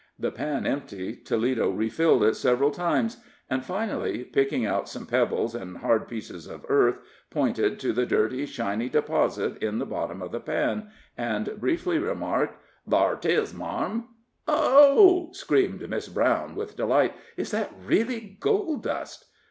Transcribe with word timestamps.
The 0.17 0.31
pan 0.31 0.65
empty, 0.65 1.15
Toledo 1.15 1.69
refilled 1.69 2.23
it 2.23 2.35
several 2.35 2.71
times; 2.71 3.17
and, 3.51 3.63
finally, 3.63 4.23
picking 4.23 4.65
out 4.65 4.89
some 4.89 5.05
pebbles 5.05 5.53
and 5.53 5.77
hard 5.77 6.07
pieces 6.07 6.47
of 6.47 6.65
earth, 6.69 6.97
pointed 7.29 7.79
to 7.81 7.93
the 7.93 8.07
dirty, 8.07 8.47
shiny 8.47 8.89
deposit 8.89 9.61
in 9.61 9.77
the 9.77 9.85
bottom 9.85 10.19
of 10.23 10.31
the 10.31 10.39
pan, 10.39 10.89
and 11.15 11.59
briefly 11.59 11.99
remarked: 11.99 12.57
"Thar 12.89 13.15
'tis, 13.15 13.53
marm." 13.53 14.07
"Oh!" 14.47 15.29
screamed 15.33 15.87
Miss 15.87 16.07
Brown, 16.09 16.55
with 16.55 16.75
delight; 16.75 17.13
"is 17.37 17.51
that 17.51 17.71
really 17.85 18.37
gold 18.39 18.81
dust?" 18.81 19.25